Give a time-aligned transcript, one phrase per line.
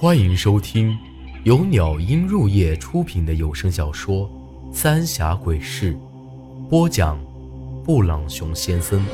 [0.00, 0.96] 欢迎收听
[1.42, 4.30] 由鸟音入夜出品的有声小说
[4.72, 5.92] 《三峡鬼事》，
[6.68, 7.18] 播讲：
[7.82, 9.04] 布朗熊先生。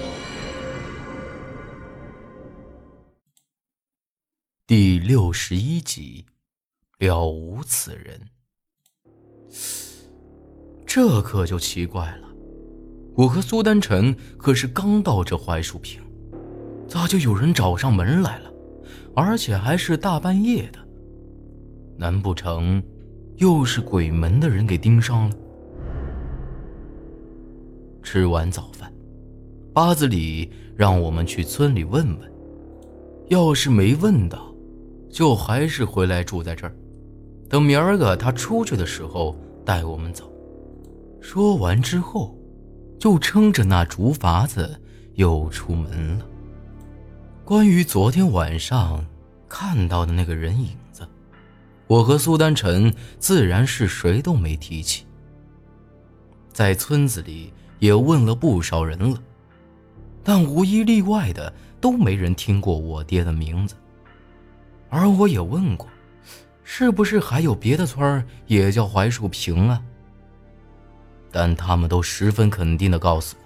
[4.67, 6.27] 第六十一集，
[6.98, 8.21] 了无此人。
[10.85, 12.29] 这可就奇怪了，
[13.14, 16.03] 我和苏丹晨可是刚到这槐树坪，
[16.87, 18.54] 咋就有人找上门来了？
[19.15, 20.79] 而且还是大半夜的，
[21.96, 22.82] 难不成
[23.36, 25.36] 又是鬼门的人给盯上了？
[28.03, 28.93] 吃完早饭，
[29.72, 32.33] 八子里让我们去村里问问，
[33.28, 34.53] 要是没问到，
[35.08, 36.75] 就还是回来住在这儿，
[37.48, 40.31] 等明儿个他出去的时候带我们走。
[41.20, 42.36] 说完之后，
[42.98, 44.78] 就撑着那竹筏子
[45.14, 46.27] 又出门了。
[47.44, 49.05] 关于昨天晚上
[49.50, 51.06] 看到的那个人影子，
[51.86, 55.05] 我和苏丹晨自然是谁都没提起。
[56.54, 59.22] 在村子里也问了不少人了，
[60.22, 63.74] 但无一例外的都没人听过我爹的名字。
[64.88, 65.86] 而我也问过，
[66.62, 69.82] 是不是还有别的村也叫槐树坪啊？
[71.30, 73.44] 但他们都十分肯定的告诉我，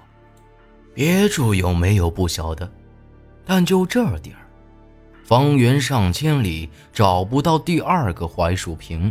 [0.95, 2.70] 别处有没有不晓得。
[3.49, 4.45] 但就这点儿，
[5.25, 9.11] 方圆上千里找不到第二个槐树坪。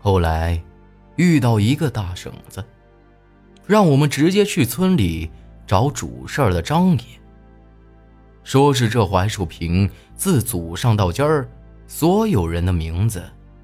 [0.00, 0.60] 后来
[1.14, 2.64] 遇到一个大婶子，
[3.68, 5.30] 让我们直接去村里
[5.64, 7.04] 找主事儿的张爷，
[8.42, 11.48] 说是这槐树坪自祖上到今儿，
[11.86, 13.22] 所有人的名字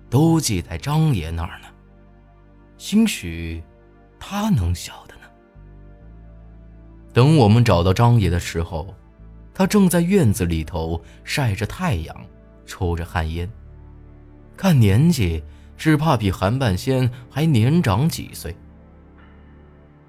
[0.09, 1.67] 都记在张爷那儿呢。
[2.79, 3.61] 兴许
[4.17, 5.23] 他能晓得呢。
[7.12, 8.95] 等我们找到张爷的时候。
[9.55, 12.27] 他正在院子里头晒着太阳，
[12.66, 13.48] 抽着旱烟。
[14.56, 15.42] 看年纪，
[15.77, 18.55] 只怕比韩半仙还年长几岁。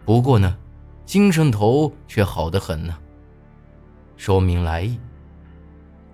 [0.04, 0.58] 不过呢，
[1.06, 2.98] 精神头却好得很呢。
[4.18, 5.00] 说明来意，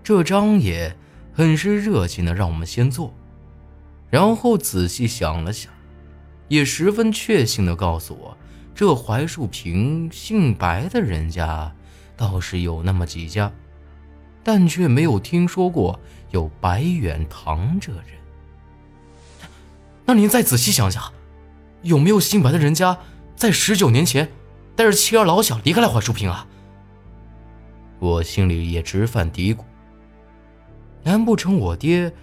[0.03, 0.95] 这张爷
[1.31, 3.13] 很是热情的让我们先坐，
[4.09, 5.71] 然后仔细想了想，
[6.49, 8.37] 也十分确信的告诉我，
[8.75, 11.73] 这槐树坪姓白的人家。
[12.21, 13.51] 倒是有那么几家，
[14.43, 15.99] 但却没有听说过
[16.29, 18.05] 有白远堂这人。
[20.05, 21.11] 那您再仔细想想，
[21.81, 22.95] 有没有姓白的人家
[23.35, 24.31] 在十九年前
[24.75, 26.47] 带着妻儿老小离开了槐树坪啊？
[27.97, 29.63] 我心里也直犯嘀咕：
[31.01, 32.13] 难不成我爹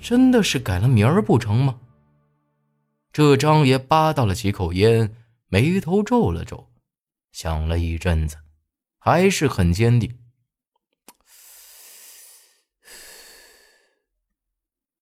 [0.00, 1.80] 真的是改了名儿不成吗？
[3.12, 5.12] 这张爷扒到了几口烟，
[5.48, 6.68] 眉头皱了皱，
[7.32, 8.36] 想了一阵子。
[9.04, 10.16] 还是很坚定。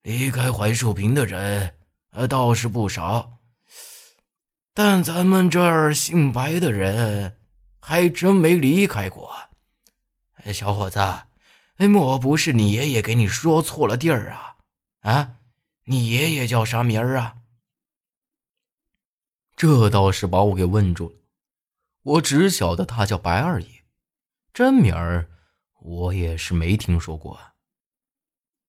[0.00, 1.77] 离开槐树坪的人，
[2.12, 3.41] 呃，倒是不少，
[4.72, 7.37] 但咱们这儿姓白的人，
[7.78, 9.31] 还真没离开过。
[10.55, 10.99] 小伙子，
[11.77, 14.56] 莫不是你爷爷给你说错了地儿啊？
[15.00, 15.37] 啊，
[15.84, 17.37] 你爷爷叫啥名儿啊？
[19.56, 21.16] 这倒是把我给问住了。
[22.03, 23.80] 我只晓得他叫白二爷。
[24.53, 25.31] 真名儿，
[25.81, 27.38] 我也是没听说过。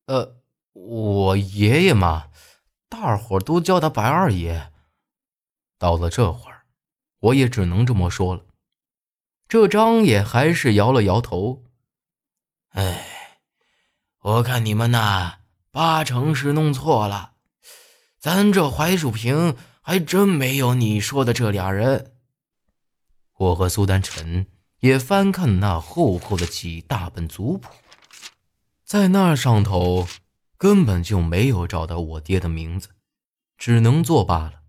[0.05, 0.41] 呃，
[0.73, 2.29] 我爷爷嘛，
[2.87, 4.71] 大伙都叫他白二爷。
[5.77, 6.65] 到了这会儿，
[7.19, 8.45] 我也只能这么说了。
[9.47, 11.63] 这张爷还是摇了摇头。
[12.69, 13.39] 哎，
[14.19, 15.39] 我看你们呐，
[15.71, 17.33] 八成是弄错了。
[18.19, 22.15] 咱这槐树坪还真没有你说的这俩人。
[23.37, 24.45] 我和苏丹晨。
[24.81, 27.71] 也翻看那厚厚的几大本族谱，
[28.83, 30.07] 在那上头
[30.57, 32.89] 根本就没有找到我爹的名字，
[33.57, 34.63] 只能作罢了。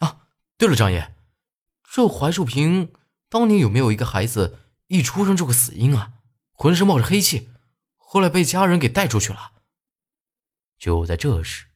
[0.00, 0.28] 啊，
[0.58, 1.14] 对了，张爷，
[1.82, 2.92] 这槐树坪
[3.30, 6.12] 当年有没有一个孩子一出生就个死婴啊？
[6.52, 7.48] 浑身冒着黑气，
[7.96, 9.52] 后来被家人给带出去了。
[10.78, 11.68] 就在这时，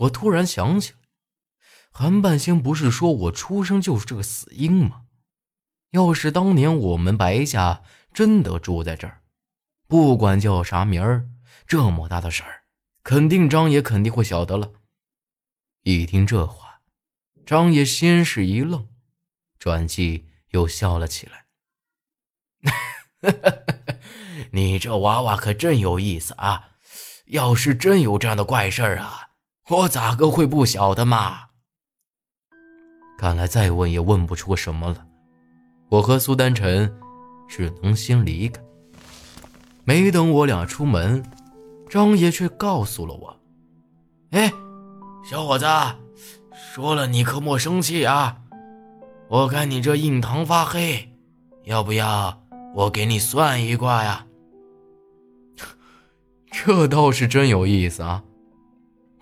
[0.00, 0.98] 我突然想起来，
[1.90, 5.04] 韩半仙不是说我出生就是这个死婴吗？
[5.90, 9.22] 要是当年我们白家真的住在这儿，
[9.86, 11.28] 不管叫啥名儿，
[11.66, 12.64] 这么大的事儿，
[13.02, 14.72] 肯定张爷肯定会晓得了。
[15.82, 16.80] 一听这话，
[17.44, 18.88] 张爷先是一愣，
[19.58, 21.46] 转即又笑了起来。
[24.52, 26.70] 你这娃娃可真有意思啊！
[27.26, 29.30] 要是真有这样的怪事儿啊，
[29.68, 31.48] 我咋个会不晓得嘛？
[33.18, 35.05] 看来再问也问不出什么了。
[35.88, 36.92] 我和苏丹晨
[37.48, 38.60] 只能先离开。
[39.84, 41.24] 没等我俩出门，
[41.88, 43.36] 张爷却告诉了我
[44.32, 44.52] ：“哎，
[45.24, 45.64] 小伙子，
[46.52, 48.38] 说了你可莫生气啊！
[49.28, 51.12] 我看你这印堂发黑，
[51.64, 52.42] 要不要
[52.74, 54.26] 我给你算一卦呀？”
[56.50, 58.24] 这倒是真有意思啊！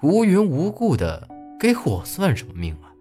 [0.00, 1.28] 无缘无故的
[1.60, 2.92] 给我算什么命啊？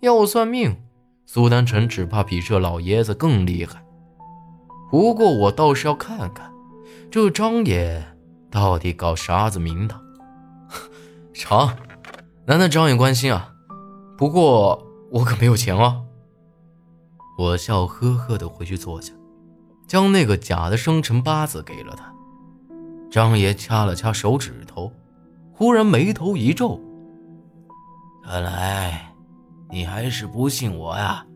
[0.00, 0.76] 要算命，
[1.26, 3.84] 苏丹臣只怕比这老爷子更厉害。
[4.90, 6.52] 不过我倒是要看看，
[7.10, 8.04] 这张爷
[8.50, 10.00] 到底搞啥子名堂？
[11.34, 11.68] 成，
[12.46, 13.52] 难得张爷关心啊。
[14.16, 16.04] 不过我可没有钱哦。
[17.36, 19.12] 我笑呵呵的回去坐下，
[19.88, 22.12] 将那个假的生辰八字给了他。
[23.10, 24.92] 张爷掐了掐手指头，
[25.52, 26.80] 忽然眉头一皱
[28.24, 29.13] ：“看来
[29.74, 31.26] 你还是不信我呀？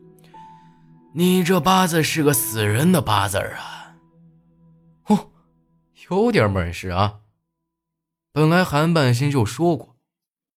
[1.13, 3.97] 你这八字是个死人的八字啊！”
[5.07, 5.33] 哦，
[6.09, 7.23] 有点本事啊！
[8.31, 9.97] 本来韩半仙就说过，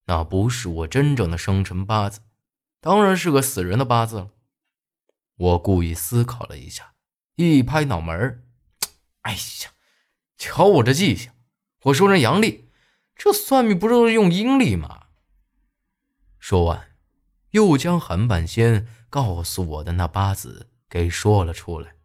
[0.05, 2.19] 那不是我真正的生辰八字，
[2.79, 4.29] 当然是个死人的八字了。
[5.37, 6.93] 我故意思考了一下，
[7.33, 8.43] 一拍脑门
[9.21, 9.71] 哎呀！”
[10.37, 11.31] 瞧我这记性，
[11.85, 12.69] 我说人阳历，
[13.15, 15.05] 这算命不是用阴历吗？
[16.37, 16.90] 说完，
[17.51, 21.95] 又将韩半仙告诉我的那八字给说了出来。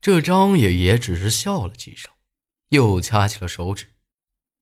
[0.00, 2.12] 这张爷爷只是笑了几声，
[2.68, 3.94] 又掐起了手指，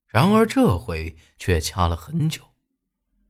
[0.07, 2.55] 然而这回却掐了很久，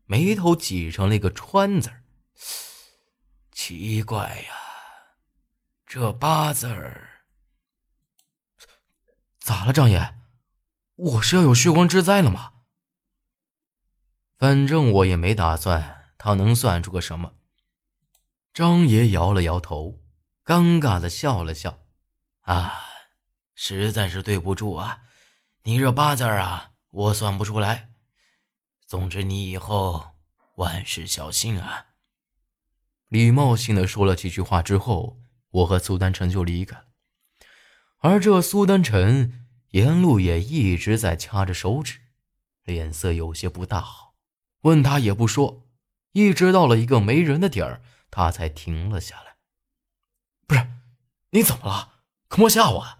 [0.05, 2.05] 眉头挤成了一个川字儿。
[3.51, 4.55] 奇怪呀，
[5.87, 7.25] 这八字儿。
[9.39, 10.17] 咋了，张爷？
[10.97, 12.53] 我是要有血光之灾了吗？
[14.37, 17.35] 反正我也没打算他能算出个什么。
[18.55, 20.01] 张爷摇了摇头，
[20.43, 21.81] 尴尬的笑了笑
[22.49, 22.81] ：“啊，
[23.55, 25.03] 实在是对不住啊，
[25.65, 27.91] 你这八字啊，我算不出来。
[28.87, 30.13] 总之，你以后
[30.55, 31.89] 万事小心啊。”
[33.09, 35.19] 礼貌性的说了几句话之后，
[35.51, 36.87] 我和苏丹成就离开了。
[37.99, 42.01] 而这苏丹臣沿路也一直在掐着手指，
[42.63, 44.15] 脸色有些不大好。
[44.63, 45.64] 问他也不说，
[46.15, 49.37] 一直到了一个没人的点儿，他才停了下来。
[50.49, 50.67] 不是，
[51.31, 52.01] 你怎么了？
[52.27, 52.99] 可莫吓我！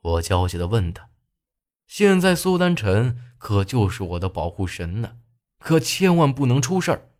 [0.00, 1.08] 我焦急的问他。
[1.86, 5.18] 现在苏丹臣可就是我的保护神呢，
[5.60, 7.10] 可千万不能出事儿。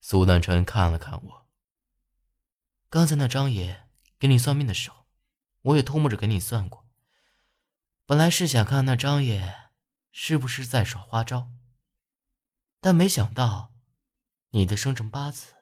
[0.00, 1.46] 苏丹臣看了看我，
[2.88, 3.88] 刚才那张爷
[4.18, 5.04] 给你算命的时候。
[5.64, 6.86] 我也偷摸着给你算过，
[8.04, 9.70] 本来是想看那张爷
[10.12, 11.48] 是不是在耍花招，
[12.84, 13.72] 但没想到
[14.50, 15.54] 你的生辰八字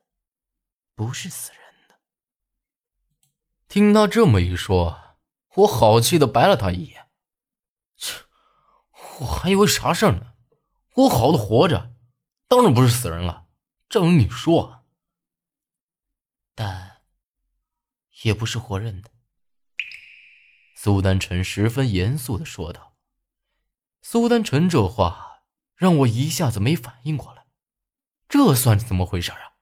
[0.96, 2.00] 不是死人的。
[3.68, 5.18] 听他这么一说，
[5.54, 7.08] 我好气的白了他一眼。
[7.96, 8.24] 切，
[9.20, 10.32] 我还以为啥事儿呢？
[10.94, 11.94] 我好的活着，
[12.48, 13.46] 当然不是死人了。
[13.88, 14.84] 正如你说，
[16.56, 17.02] 但
[18.24, 19.12] 也不是活人的。
[20.74, 22.96] 苏丹臣十分严肃的说道
[24.02, 25.31] ：“苏丹臣这话
[25.82, 27.44] 让我一下子没反应过来，
[28.28, 29.58] 这算怎么回事啊？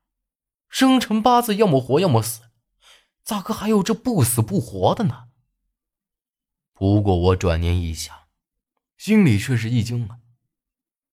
[0.69, 2.43] 生辰八字要么活，要么死，
[3.25, 5.29] 咋个还有这不死不活的呢？”
[6.77, 8.15] 不过我转念一想，
[8.99, 10.19] 心里却是一惊啊。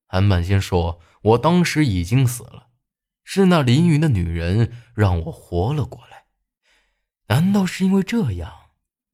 [0.06, 1.00] 韩半仙说
[1.32, 2.68] ：“我当时已经死了，
[3.24, 6.26] 是那凌云的女人让我活了过来，
[7.28, 8.52] 难道是因为这样？”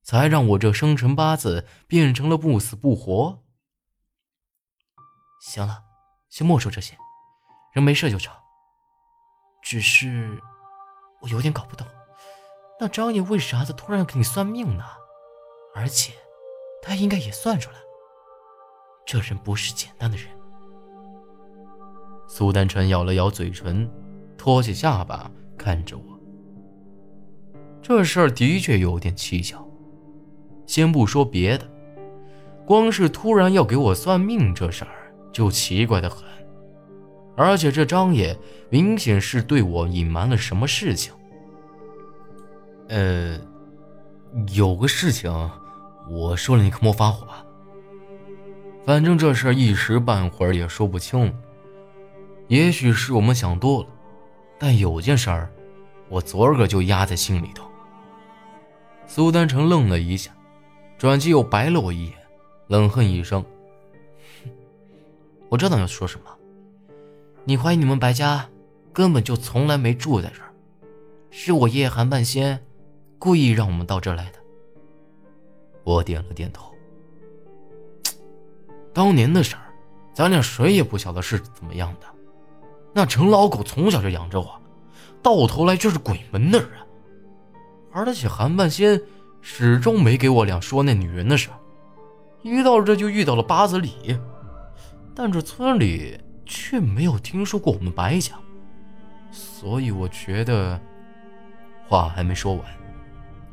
[0.03, 3.44] 才让我这生辰八字变成了不死不活。
[5.47, 5.83] 行了，
[6.31, 6.97] 先莫说这些，
[7.75, 8.35] 人没事就成。
[9.61, 10.41] 只是
[11.21, 11.87] 我有点搞不懂，
[12.81, 14.85] 那张爷为啥子突然给你算命呢？
[15.75, 16.15] 而且
[16.83, 17.77] 他应该也算出来，
[19.05, 20.27] 这人不是简单的人。
[22.27, 23.89] 苏丹晨咬了咬嘴唇，
[24.39, 26.19] 托起下巴看着我。
[27.83, 29.63] 这事儿的确有点蹊跷。
[30.67, 31.71] 先不说别的，
[32.67, 35.04] 光是突然要给我算命这事儿
[35.35, 36.25] 就奇怪的很，
[37.37, 38.35] 而且这张爷
[38.71, 41.13] 明显是对我隐瞒了什么事情。
[42.89, 43.39] 呃，
[44.55, 45.51] 有个事情
[46.09, 47.27] 我说了你可莫发火，
[48.87, 51.35] 反正这事儿一时半会儿也说不清。
[52.47, 53.89] 也许是我们想多了，
[54.59, 55.51] 但有件事儿
[56.09, 57.67] 我昨儿个就压在心里头。
[59.07, 60.31] 苏丹成愣了一下。
[60.97, 62.15] 转机又白了我一眼，
[62.69, 63.45] 冷哼一声
[65.55, 66.27] ：“我知道你要说什么。
[67.45, 68.45] 你怀疑你们白家
[68.93, 70.53] 根本就从来没住在这儿，
[71.31, 72.61] 是我爷爷韩半仙
[73.21, 74.39] 故意让我们到这儿来的。”
[75.85, 76.75] 我点了点头。
[78.93, 79.63] 当年的事儿，
[80.13, 82.07] 咱俩谁也不晓得是怎么样的。
[82.93, 84.61] 那陈老狗从小就养着我，
[85.23, 86.71] 到头来却是鬼门的人。
[87.93, 89.01] 而且韩半仙
[89.41, 91.49] 始终没给我俩说那女人的事，
[92.43, 94.19] 一到这就遇到了八子里，
[95.15, 98.35] 但这村里却没有听说过我们白家，
[99.31, 100.81] 所以我觉得，
[101.87, 102.65] 话还没说完，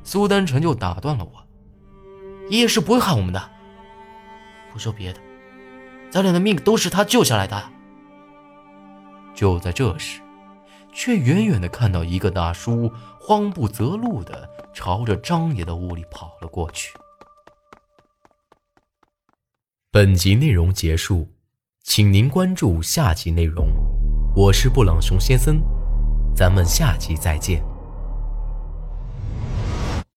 [0.03, 1.48] 苏丹成就打断了我
[2.50, 3.51] ：“爷爷是不会害我们的，
[4.74, 5.20] 不说别的，
[6.10, 7.72] 咱俩的命都是他救下来的。”
[9.36, 10.22] 就在这时。
[10.94, 16.94] 却远远的看到一个大叔慌不择路的朝着张爷的屋里跑了过去。
[19.89, 21.30] 本集内容结束，
[21.93, 23.67] 请您关注下集内容。
[24.33, 25.62] 我是布朗熊先生，
[26.33, 27.62] 咱们下集再见。